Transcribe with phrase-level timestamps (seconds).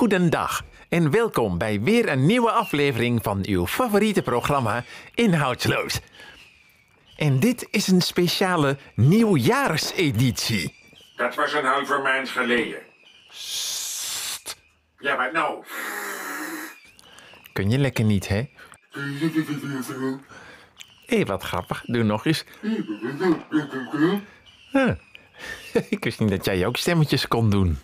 [0.00, 4.84] Goedendag en welkom bij weer een nieuwe aflevering van uw favoriete programma
[5.14, 6.00] Inhoudsloos.
[7.16, 10.74] En dit is een speciale nieuwjaarseditie.
[11.16, 12.78] Dat was een halve maand geleden.
[14.98, 15.64] Ja, wat nou?
[17.52, 18.42] Kun je lekker niet, hè?
[21.06, 21.82] Hé, wat grappig.
[21.84, 22.44] Doe nog eens.
[24.72, 24.96] Ah.
[25.90, 27.78] Ik wist niet dat jij ook stemmetjes kon doen.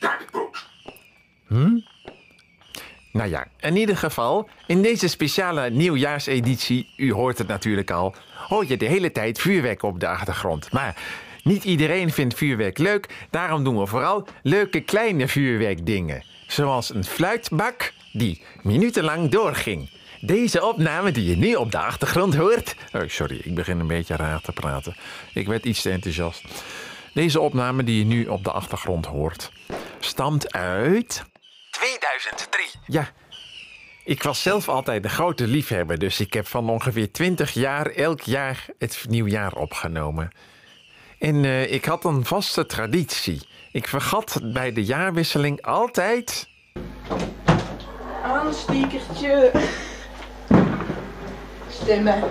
[0.00, 0.66] Dakpoot.
[3.12, 8.14] Nou ja, in ieder geval, in deze speciale nieuwjaarseditie, u hoort het natuurlijk al,
[8.48, 10.72] hoor je de hele tijd vuurwerk op de achtergrond.
[10.72, 10.96] Maar
[11.42, 16.24] niet iedereen vindt vuurwerk leuk, daarom doen we vooral leuke kleine vuurwerkdingen.
[16.46, 19.90] Zoals een fluitbak die minutenlang doorging.
[20.24, 22.74] Deze opname die je nu op de achtergrond hoort.
[22.92, 24.96] Oh, sorry, ik begin een beetje raar te praten.
[25.32, 26.44] Ik werd iets te enthousiast.
[27.14, 29.52] Deze opname die je nu op de achtergrond hoort,
[30.00, 31.24] stamt uit
[31.70, 32.66] 2003.
[32.86, 33.10] Ja,
[34.04, 38.20] ik was zelf altijd de grote liefhebber, dus ik heb van ongeveer 20 jaar elk
[38.20, 40.30] jaar het nieuwjaar opgenomen.
[41.18, 43.48] En eh, ik had een vaste traditie.
[43.72, 46.48] Ik vergat bij de jaarwisseling altijd.
[48.22, 49.50] Aanstekertje.
[51.72, 52.22] Stemmen.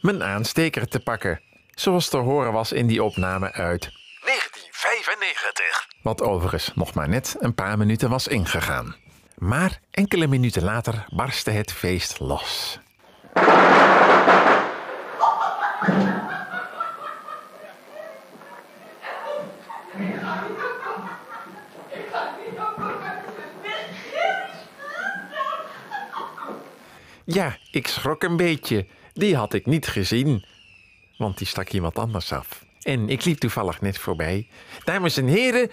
[0.00, 1.40] mijn aansteker te pakken.
[1.74, 3.90] Zoals te horen was in die opname uit
[4.24, 5.88] 1995.
[6.02, 8.96] Wat overigens nog maar net een paar minuten was ingegaan.
[9.36, 12.78] Maar enkele minuten later barstte het feest los.
[27.32, 28.86] Ja, ik schrok een beetje.
[29.12, 30.44] Die had ik niet gezien.
[31.16, 32.64] Want die stak iemand anders af.
[32.82, 34.48] En ik liep toevallig net voorbij.
[34.84, 35.70] Dames en heren,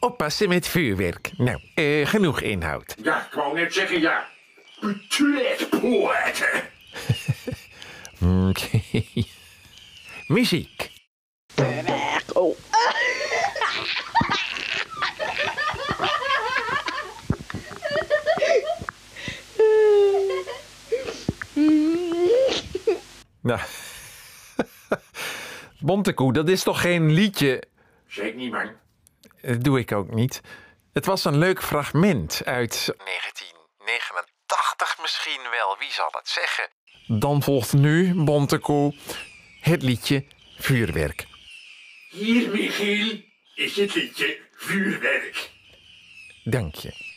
[0.00, 1.30] oppassen met vuurwerk.
[1.36, 2.94] Nou, eh, genoeg inhoud.
[3.02, 4.28] Ja, ik wou net zeggen ja.
[5.08, 6.62] Toiletpoorten.
[8.48, 8.80] Oké.
[10.26, 10.90] Muziek.
[12.32, 12.56] Oh.
[23.50, 23.60] Nou.
[25.88, 27.62] Bontekoe, dat is toch geen liedje?
[28.06, 28.72] Zeg niet, man.
[29.42, 30.40] Dat doe ik ook niet.
[30.92, 36.68] Het was een leuk fragment uit 1989 misschien wel, wie zal het zeggen?
[37.20, 38.94] Dan volgt nu, Bontekoe,
[39.60, 40.24] het liedje
[40.58, 41.26] Vuurwerk.
[42.10, 43.22] Hier, Michiel,
[43.54, 45.50] is het liedje vuurwerk.
[46.44, 47.09] Dank je.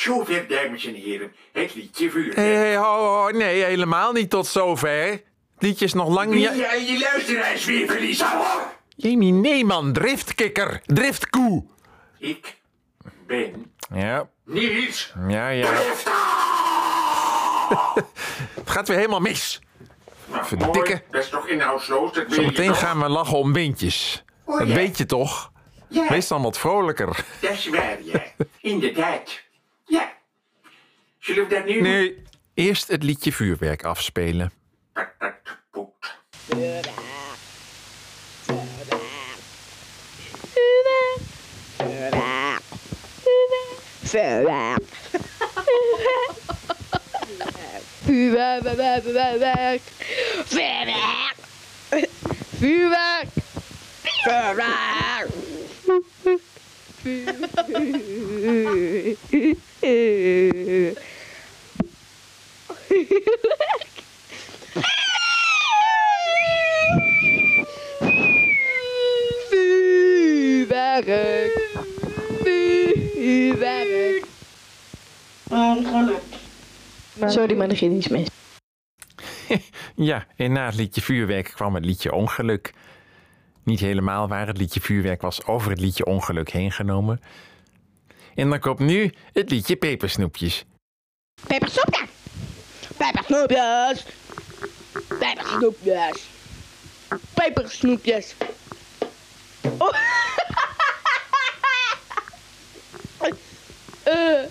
[0.00, 2.36] Zover, dames en heren, het liedje vuurwerk.
[2.36, 5.10] Hé, hey, ho, ho, nee, helemaal niet tot zover.
[5.10, 5.22] Het
[5.68, 6.56] liedje is nog lang niet...
[6.56, 8.72] jij je luisteraars weer verliezen, hoor.
[8.96, 11.64] Jamie, nee man, driftkikker, driftkoe.
[12.18, 12.56] Ik
[13.26, 15.72] ben Ja, Niels ja, ja.
[18.54, 19.60] Het gaat weer helemaal mis.
[20.30, 20.78] Nou, Verdikke.
[20.78, 24.24] mooi, Dat is toch inhoudsloos, dat Zometeen gaan we lachen om windjes.
[24.44, 24.74] Oh, Dat ja.
[24.74, 25.52] weet je toch?
[25.88, 27.24] Ja, Wees dan wat vrolijker.
[27.40, 28.22] dat is waar, ja.
[28.60, 29.40] Inderdaad.
[29.90, 30.12] Ja.
[31.18, 31.80] Zullen we dat nu?
[31.80, 32.22] Nee,
[32.54, 34.52] eerst het liedje vuurwerk afspelen.
[34.92, 35.14] Tak,
[35.70, 36.14] poet.
[36.30, 36.88] Vuurwerk.
[38.42, 39.02] Vuurwerk.
[48.04, 48.04] Vuurwerk.
[48.04, 49.82] Vuurwerk.
[52.58, 53.28] Vuurwerk.
[54.22, 55.28] Vuurwerk.
[70.70, 71.52] Vuurwerk.
[72.42, 74.24] Vuurwerk.
[77.26, 78.28] Sorry, maar er ging iets mis.
[79.94, 82.72] Ja, en na het liedje vuurwerk kwam het liedje ongeluk.
[83.62, 87.20] Niet helemaal waar, het liedje vuurwerk was over het liedje ongeluk heen genomen.
[88.34, 90.64] En dan komt nu het liedje pepersnoepjes.
[91.46, 92.08] Pepersnoepjes.
[92.96, 94.04] Pepersnoepjes.
[95.18, 96.28] Pepersnoepjes.
[97.34, 98.34] Pepersnoepjes.
[99.78, 99.88] Oh.
[104.02, 104.44] Eh.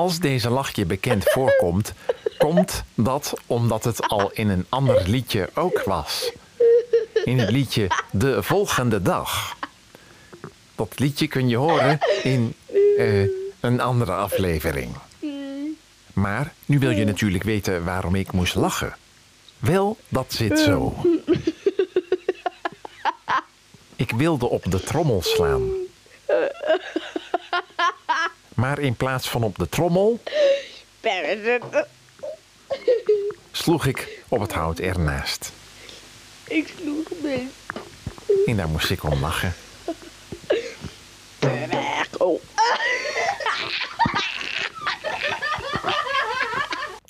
[0.00, 1.92] Als deze lach je bekend voorkomt,
[2.38, 6.32] komt dat omdat het al in een ander liedje ook was.
[7.24, 9.56] In het liedje De Volgende Dag.
[10.74, 12.54] Dat liedje kun je horen in
[12.96, 13.22] eh,
[13.60, 14.96] een andere aflevering.
[16.12, 18.96] Maar nu wil je natuurlijk weten waarom ik moest lachen.
[19.58, 20.94] Wel, dat zit zo.
[23.96, 25.88] Ik wilde op de trommel slaan.
[28.60, 30.22] Maar in plaats van op de trommel
[33.52, 35.52] sloeg ik op het hout ernaast.
[36.44, 37.48] Ik sloeg mee.
[38.46, 39.54] En daar moest ik om lachen.
[42.18, 42.40] Oh.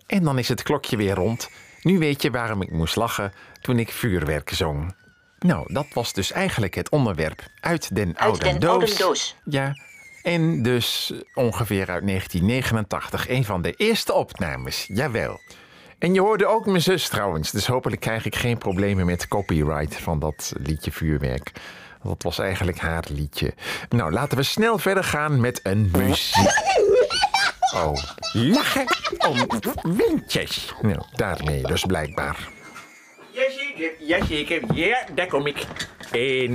[0.06, 1.48] En dan is het klokje weer rond.
[1.82, 4.94] Nu weet je waarom ik moest lachen toen ik vuurwerk zong.
[5.38, 8.70] Nou, dat was dus eigenlijk het onderwerp uit den oude den doos.
[8.72, 9.36] oude doos.
[9.44, 9.74] Ja,
[10.22, 13.28] en dus ongeveer uit 1989.
[13.28, 15.40] Een van de eerste opnames, jawel.
[15.98, 19.96] En je hoorde ook mijn zus trouwens, dus hopelijk krijg ik geen problemen met copyright
[19.96, 21.52] van dat liedje Vuurwerk.
[22.02, 23.54] Dat was eigenlijk haar liedje.
[23.88, 26.50] Nou, laten we snel verder gaan met een muziek.
[27.74, 27.94] Oh,
[28.32, 28.84] lachen
[29.28, 29.46] om
[29.82, 30.74] windjes.
[30.82, 32.48] Nou, daarmee dus blijkbaar.
[33.30, 34.74] Jazeker, jazeker.
[34.74, 35.66] Ja, daar kom ik.
[36.10, 36.54] En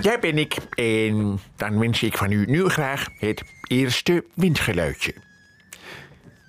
[0.00, 0.56] daar ben ik.
[0.74, 5.14] En dan wens ik van u nu graag het eerste windgeluidje.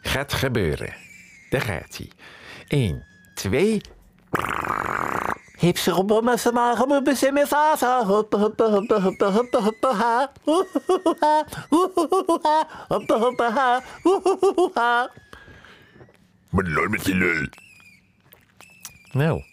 [0.01, 0.93] Gaat gebeuren.
[1.49, 2.09] Daar gaat hij.
[2.67, 3.81] 1, 2.
[5.57, 7.33] Hipse robben ze robben met z'n
[13.17, 13.83] hoppe ha.
[14.73, 15.11] Ha.
[16.49, 17.47] Wat lol met je lul.
[19.11, 19.43] Nou,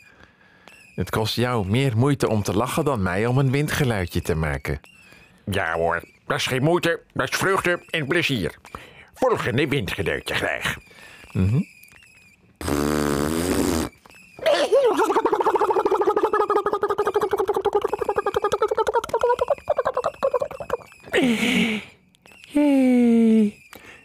[1.01, 4.81] het kost jou meer moeite om te lachen dan mij om een windgeluidje te maken.
[5.45, 8.55] Ja hoor, dat is geen moeite, dat is vreugde en plezier.
[9.15, 10.77] Volgende windgeluidje graag.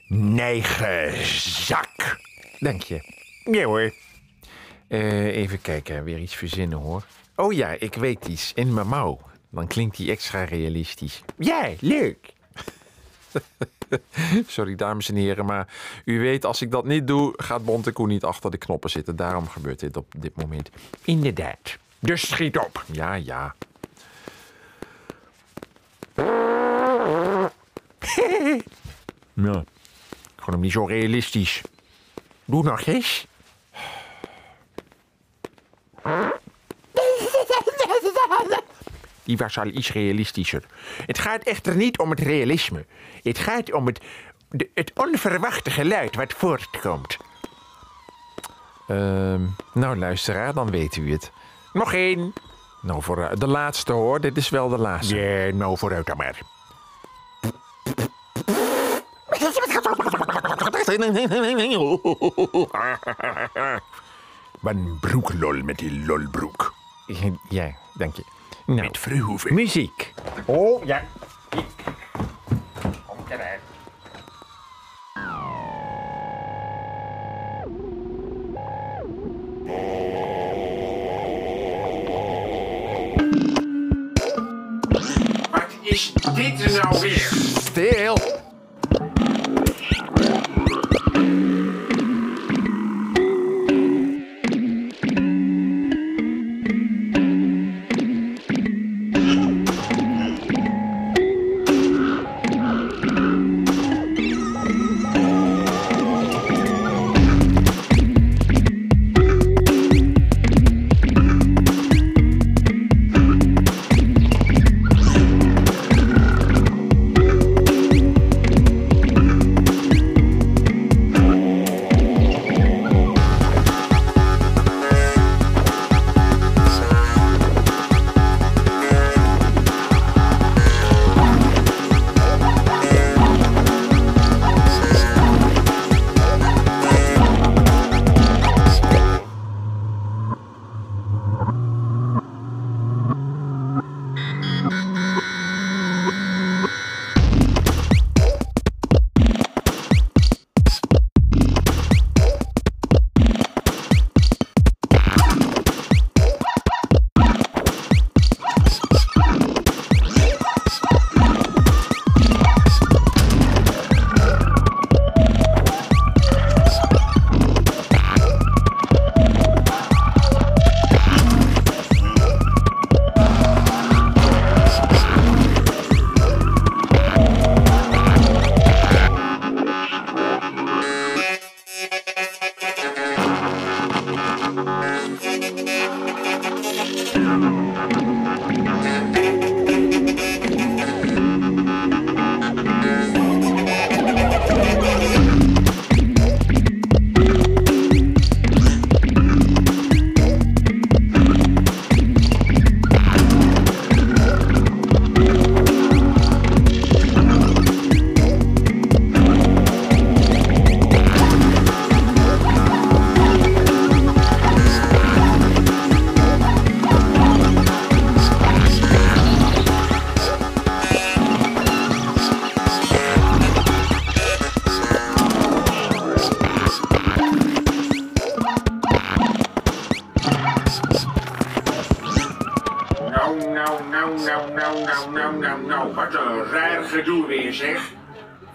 [0.08, 2.20] Neigenzak.
[2.60, 3.00] Dank je.
[3.52, 3.94] Ja hoor.
[4.96, 7.06] Eh, even kijken, weer iets verzinnen hoor.
[7.36, 8.54] Oh ja, ik weet iets.
[8.54, 9.20] In mijn mouw.
[9.50, 11.22] Dan klinkt die extra realistisch.
[11.38, 12.34] Ja, leuk.
[14.48, 15.68] Sorry, dames en heren, maar
[16.06, 19.16] u weet, als ik dat niet doe, gaat Bonte Koe niet achter de knoppen zitten.
[19.16, 20.70] Daarom gebeurt dit op dit moment.
[21.04, 21.78] Inderdaad.
[22.00, 22.84] Dus schiet op.
[22.92, 23.56] Ja, ja.
[29.34, 29.60] Ja.
[30.36, 31.62] Ik vond hem niet zo realistisch.
[32.46, 33.28] Doe nog eens.
[39.24, 40.64] Die was al iets realistischer.
[41.06, 42.86] Het gaat echter niet om het realisme.
[43.24, 44.00] Het gaat om het,
[44.50, 47.18] de- het onverwachte geluid wat voortkomt.
[48.88, 49.42] Ehm,
[49.74, 51.32] nou, luisteraar, dan weet u het.
[51.74, 52.34] Nog één.
[52.82, 54.22] Nou, voor eh, de laatste hoor.
[54.22, 55.16] Dit is wel de laatste.
[55.16, 56.40] Ja, nou vooruit dan maar.
[64.66, 66.74] Wat een broeklol met die lolbroek.
[67.50, 68.24] Ja, dank je.
[68.66, 69.54] Nou, Met Verhoeven.
[69.54, 70.14] muziek.
[70.46, 71.04] Oh, ja.
[73.06, 73.60] Komt eruit.
[85.52, 87.30] Wat is dit nou weer?
[87.70, 88.35] Stil!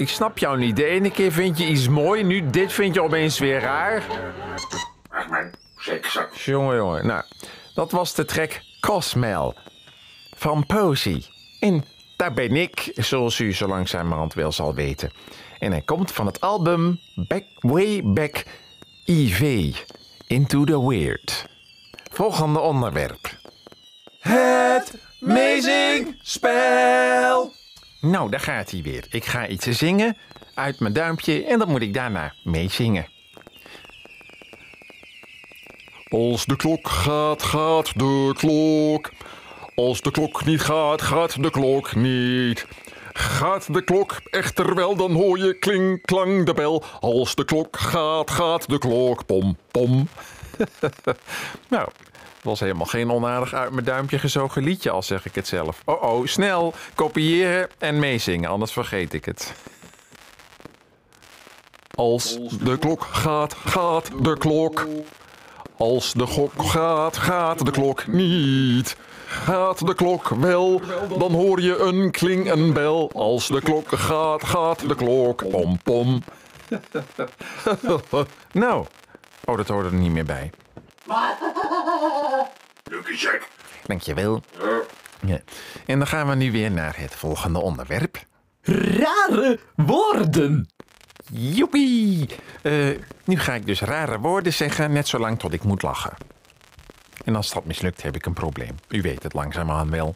[0.01, 0.77] Ik snap jou niet.
[0.77, 4.03] De ene keer vind je iets mooi, nu dit vind je opeens weer raar.
[6.45, 7.07] Jongen, jongen.
[7.07, 7.23] Nou,
[7.75, 9.55] dat was de track Cosmel
[10.37, 11.25] van Posey.
[11.61, 11.85] En
[12.17, 15.13] daar ben ik, zoals u zo langzamerhand wel zal weten.
[15.59, 18.45] En hij komt van het album Back Way Back
[19.05, 19.75] IV.
[20.27, 21.47] Into the Weird.
[22.13, 23.39] Volgende onderwerp.
[24.21, 27.60] Het Amazing Spel.
[28.01, 29.07] Nou, daar gaat hij weer.
[29.11, 30.17] Ik ga iets zingen
[30.55, 33.09] uit mijn duimpje en dan moet ik daarna meezingen.
[36.09, 39.11] Als de klok gaat, gaat de klok.
[39.75, 42.67] Als de klok niet gaat, gaat de klok niet.
[43.13, 46.85] Gaat de klok echter wel, dan hoor je kling, klang de bel.
[47.01, 50.09] Als de klok gaat, gaat de klok pom, pom.
[51.69, 51.89] Nou,
[52.43, 55.83] was helemaal geen onaardig uit mijn duimpje gezogen liedje, al zeg ik het zelf.
[55.85, 59.53] Oh oh, snel, kopiëren en meezingen, anders vergeet ik het.
[61.95, 64.87] Als de klok gaat, gaat de klok.
[65.77, 68.97] Als de klok gaat, gaat de klok niet.
[69.27, 70.81] Gaat de klok wel,
[71.19, 73.11] dan hoor je een kling, een bel.
[73.15, 76.23] Als de klok gaat, gaat de klok pom, pom.
[78.53, 78.87] Nou,
[79.45, 80.51] oh, dat hoorde er niet meer bij.
[82.85, 83.49] Lucky Jack.
[83.87, 84.43] Dankjewel.
[85.27, 85.41] Ja.
[85.87, 88.23] En dan gaan we nu weer naar het volgende onderwerp.
[88.63, 90.69] Rare woorden.
[91.33, 92.29] Joepie!
[92.63, 92.89] Eh,
[93.25, 96.13] nu ga ik dus rare woorden zeggen, net zolang tot ik moet lachen.
[97.25, 98.75] En als dat mislukt, heb ik een probleem.
[98.89, 100.15] U weet het langzaamaan wel.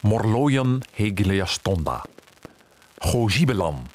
[0.00, 2.04] Morloyen hegeliastonda.
[2.98, 3.86] Gozibelan.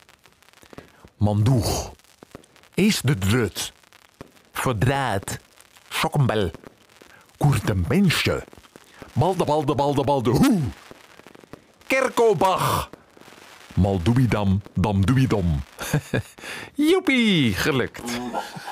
[1.18, 1.92] Mandoeg.
[2.74, 3.74] Is de drut.
[4.52, 5.38] Verdraad.
[6.00, 6.52] Sokkenbel.
[7.38, 8.44] Koertemensje.
[9.14, 10.62] Balde balde balde balde hoe.
[11.88, 12.90] Kerkobach.
[13.74, 15.64] Maldoebidam, damdoebidom.
[16.92, 18.02] Joepie, gelukt.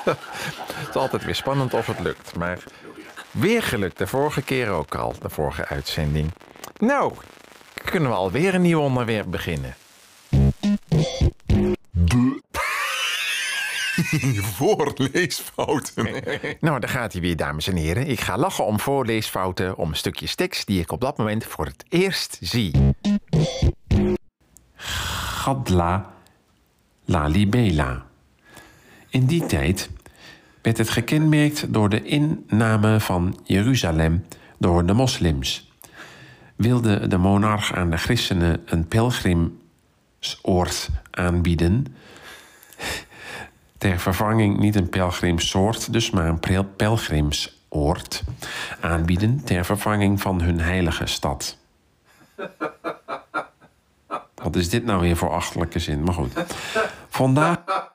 [0.06, 2.63] het is altijd weer spannend of het lukt, maar
[3.32, 3.98] weer gelukt.
[3.98, 6.32] De vorige keer ook al, de vorige uitzending.
[6.77, 7.13] Nou,
[7.86, 9.75] kunnen we alweer een nieuw onderwerp beginnen.
[14.57, 16.07] Voorleesfouten.
[16.59, 18.07] Nou, daar gaat hij weer, dames en heren.
[18.07, 21.85] Ik ga lachen om voorleesfouten, om stukjes tekst die ik op dat moment voor het
[21.89, 22.95] eerst zie.
[24.75, 26.13] Gadla
[27.05, 28.05] Lalibela.
[29.09, 29.89] In die tijd
[30.62, 34.25] werd het gekenmerkt door de inname van Jeruzalem
[34.57, 35.71] door de moslims.
[36.55, 41.85] Wilde de monarch aan de christenen een pelgrimsoord aanbieden,
[43.84, 48.24] ter vervanging niet een pelgrimsoord, dus maar een pel- pelgrimsoord
[48.82, 51.58] aanbieden ter vervanging van hun heilige stad.
[54.36, 56.04] Wat is dit nou weer voor achterlijke zin?
[56.04, 56.34] Maar goed.
[57.10, 57.58] Vandaag.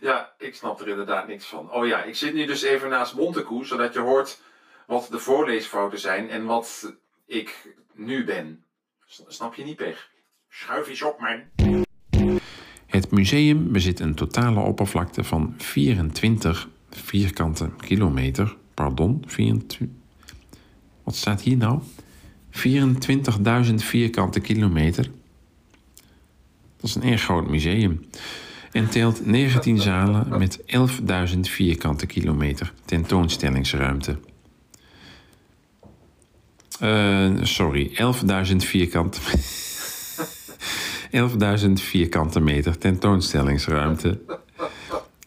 [0.00, 1.72] Ja, ik snap er inderdaad niks van.
[1.72, 4.40] Oh ja, ik zit nu dus even naast Montekoe, zodat je hoort
[4.86, 6.92] wat de voorleesfouten zijn en wat
[7.26, 8.64] ik nu ben.
[9.26, 10.10] Snap je niet, Peg?
[10.48, 11.42] Schuif eens op, man.
[12.92, 18.56] Het museum bezit een totale oppervlakte van 24 vierkante kilometer.
[18.74, 19.88] Pardon, 24.
[21.02, 21.80] Wat staat hier nou?
[22.50, 25.10] 24.000 vierkante kilometer.
[26.76, 28.06] Dat is een erg groot museum.
[28.72, 30.60] En teelt 19 zalen met
[31.34, 34.18] 11.000 vierkante kilometer tentoonstellingsruimte.
[36.80, 37.90] Eh, sorry,
[38.50, 39.20] 11.000 vierkante
[41.12, 44.20] 11.000 vierkante meter tentoonstellingsruimte.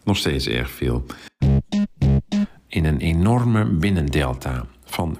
[0.04, 1.04] Nog steeds erg veel.
[2.66, 5.18] In een enorme binnendelta van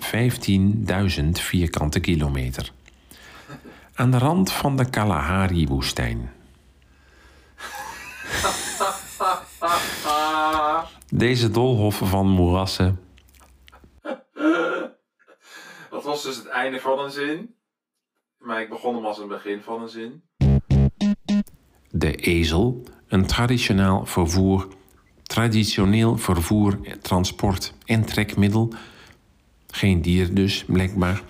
[1.18, 2.73] 15.000 vierkante kilometer.
[3.94, 6.30] Aan de rand van de Kalahari-woestijn.
[11.08, 13.00] Deze doolhof van moerassen
[15.90, 17.54] Dat was dus het einde van een zin.
[18.38, 20.23] Maar ik begon hem als een begin van een zin.
[21.99, 24.69] De ezel, een traditioneel vervoer,
[25.23, 28.73] traditioneel vervoer, transport en trekmiddel,
[29.71, 31.23] geen dier dus, blijkbaar,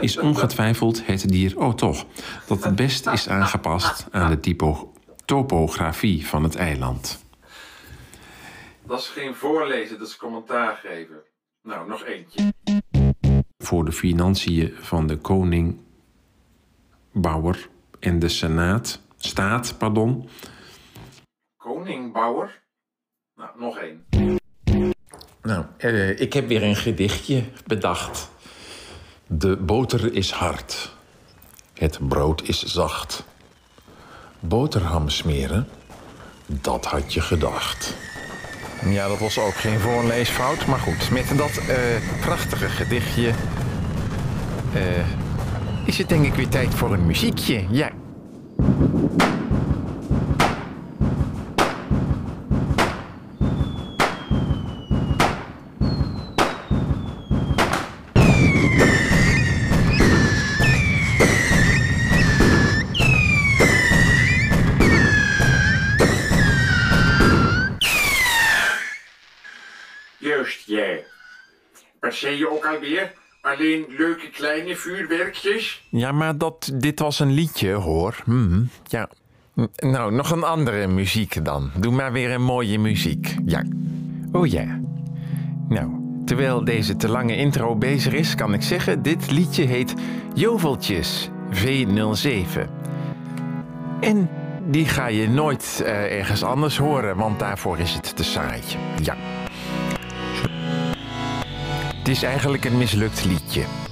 [0.00, 2.06] is ongetwijfeld het dier, oh toch,
[2.46, 4.92] dat het best is aangepast aan de typo
[5.24, 7.24] topografie van het eiland.
[8.86, 11.16] Dat is geen voorlezen, dat is commentaar geven.
[11.62, 12.52] Nou, nog eentje.
[13.58, 15.80] Voor de financiën van de koning,
[17.12, 20.28] bouwer en de senaat, staat, pardon,
[21.56, 22.62] Koningbouwer.
[23.34, 24.04] Nou, nog één.
[25.42, 28.30] Nou, eh, ik heb weer een gedichtje bedacht.
[29.26, 30.94] De boter is hard.
[31.74, 33.24] Het brood is zacht.
[34.40, 35.68] Boterham smeren?
[36.46, 37.96] Dat had je gedacht.
[38.84, 40.66] Ja, dat was ook geen voorleesfout.
[40.66, 41.76] Maar goed, met dat eh,
[42.20, 43.32] prachtige gedichtje...
[44.74, 45.06] eh,
[45.86, 47.66] is het denk ik weer tijd voor een muziekje.
[47.70, 47.90] Ja.
[70.18, 71.06] Juist, jij.
[72.00, 73.12] Wat zei je ook alweer?
[73.54, 75.86] Alleen leuke kleine vuurwerkjes?
[75.88, 78.16] Ja, maar dat, dit was een liedje, hoor.
[78.24, 79.08] Hm, ja.
[79.76, 81.70] Nou, nog een andere muziek dan.
[81.78, 83.36] Doe maar weer een mooie muziek.
[83.46, 83.64] Ja.
[84.32, 84.80] Oh ja.
[85.68, 85.90] Nou,
[86.24, 89.02] terwijl deze te lange intro bezig is, kan ik zeggen...
[89.02, 89.94] dit liedje heet
[90.34, 92.60] Joveltjes V07.
[94.00, 94.30] En
[94.66, 98.60] die ga je nooit eh, ergens anders horen, want daarvoor is het te saai.
[99.02, 99.16] Ja.
[102.00, 103.89] Het is eigenlijk een mislukt liedje.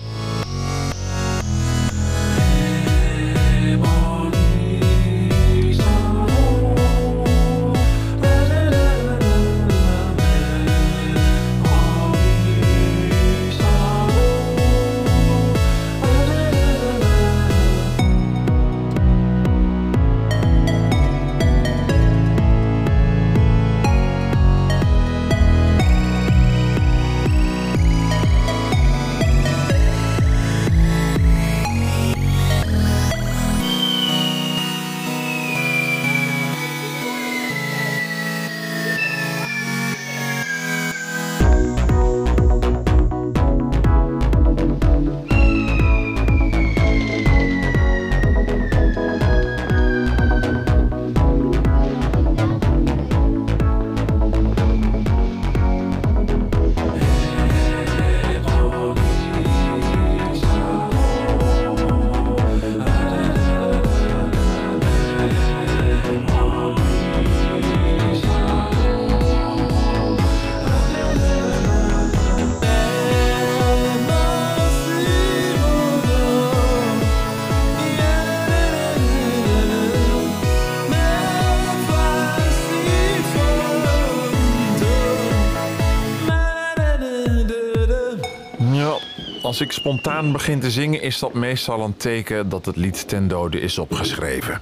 [89.58, 93.28] Als ik spontaan begin te zingen, is dat meestal een teken dat het lied ten
[93.28, 94.60] dode is opgeschreven.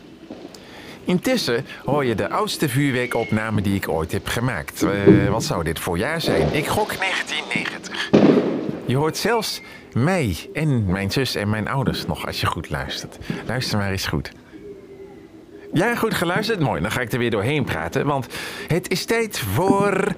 [1.04, 4.82] Intussen hoor je de oudste vuurwerkopname die ik ooit heb gemaakt.
[4.82, 6.54] Eh, wat zou dit voor jaar zijn?
[6.54, 8.11] Ik gok 1990.
[8.87, 9.61] Je hoort zelfs
[9.92, 13.18] mij en mijn zus en mijn ouders nog als je goed luistert.
[13.46, 14.32] Luister maar eens goed.
[15.72, 16.61] Ja, goed geluisterd?
[16.61, 18.26] Mooi, dan ga ik er weer doorheen praten, want
[18.66, 20.14] het is tijd voor...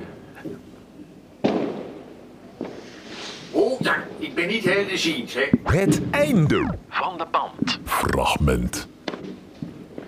[3.51, 5.49] Oh ja, ik ben niet hè?
[5.63, 7.81] Het einde van de band.
[7.85, 8.89] Fragment.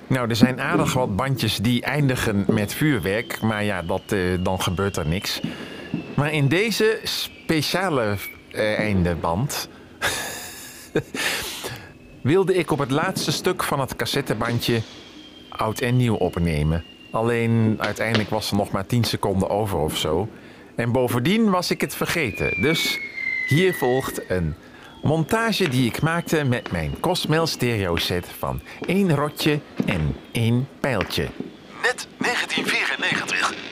[0.06, 3.40] Nou, er zijn aardig wat bandjes die eindigen met vuurwerk.
[3.40, 5.40] Maar ja, dat, eh, dan gebeurt er niks.
[6.14, 8.16] Maar in deze speciale
[8.50, 9.68] eh, eindeband...
[12.22, 14.82] wilde ik op het laatste stuk van het cassettebandje
[15.48, 16.84] oud en nieuw opnemen.
[17.10, 20.28] Alleen uiteindelijk was er nog maar 10 seconden over of zo.
[20.74, 22.62] En bovendien was ik het vergeten.
[22.62, 22.98] Dus
[23.50, 24.54] hier volgt een
[25.02, 31.28] montage die ik maakte met mijn Cosmel stereo set van één rotje en één pijltje.
[31.82, 33.69] Net 1994.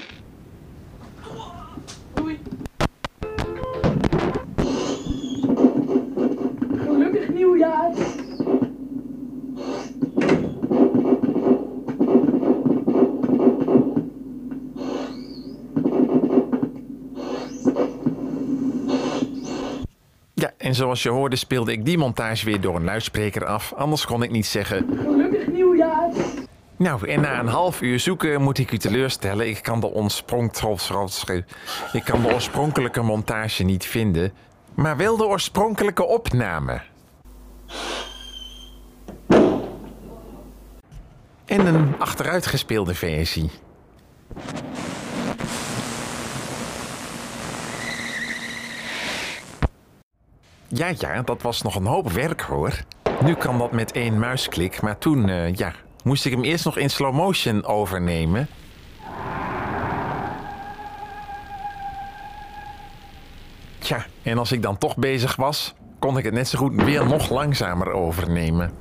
[20.78, 23.72] Zoals je hoorde speelde ik die montage weer door een luidspreker af.
[23.72, 26.10] Anders kon ik niet zeggen Gelukkig nieuwjaar.
[26.76, 29.48] Nou, en na een half uur zoeken moet ik u teleurstellen.
[29.48, 30.52] Ik kan de, oorsprong-
[31.92, 34.32] ik kan de oorspronkelijke montage niet vinden,
[34.74, 36.80] maar wel de oorspronkelijke opname.
[41.44, 43.50] En een achteruitgespeelde versie.
[50.68, 52.72] Ja, ja, dat was nog een hoop werk hoor.
[53.24, 55.72] Nu kan dat met één muisklik, maar toen, eh, ja,
[56.04, 58.48] moest ik hem eerst nog in slow motion overnemen.
[63.78, 67.06] Tja, en als ik dan toch bezig was, kon ik het net zo goed weer
[67.06, 68.72] nog langzamer overnemen.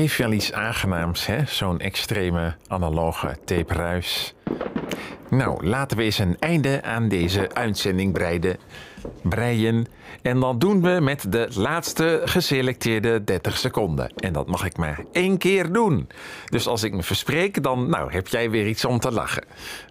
[0.00, 1.46] Heeft wel iets aangenaams, hè?
[1.46, 4.34] Zo'n extreme analoge tape-ruis.
[5.30, 8.56] Nou, laten we eens een einde aan deze uitzending breiden.
[9.22, 9.86] breien.
[10.22, 14.12] En dat doen we met de laatste geselecteerde 30 seconden.
[14.16, 16.08] En dat mag ik maar één keer doen.
[16.44, 19.44] Dus als ik me verspreek, dan nou, heb jij weer iets om te lachen.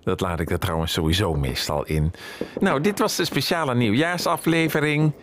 [0.03, 2.11] Dat laat ik er trouwens sowieso meestal in.
[2.59, 5.13] Nou, dit was de speciale nieuwjaarsaflevering.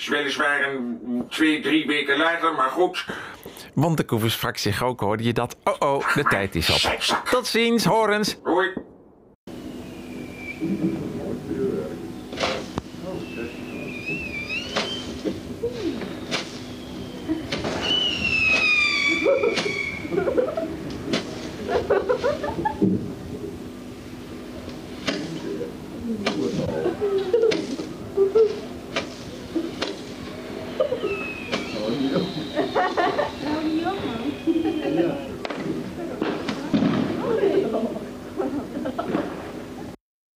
[0.00, 3.04] Is weliswaar een twee, drie weken later, maar goed.
[3.74, 5.56] Want de sprak zich ook, hoorde je dat?
[5.64, 7.00] Oh oh, de tijd is op.
[7.30, 8.36] Tot ziens, horens.
[8.42, 8.69] Hoi.